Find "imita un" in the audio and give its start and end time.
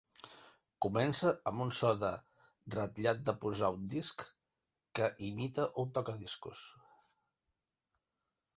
5.31-5.95